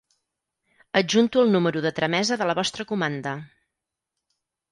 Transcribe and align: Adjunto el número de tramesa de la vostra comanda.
Adjunto 1.01 1.43
el 1.47 1.51
número 1.57 1.83
de 1.85 1.91
tramesa 2.01 2.39
de 2.43 2.47
la 2.51 2.57
vostra 2.61 2.87
comanda. 2.93 3.35